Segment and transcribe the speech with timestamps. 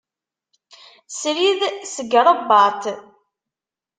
[1.17, 1.59] Srid
[1.93, 2.83] seg Ṛebbat.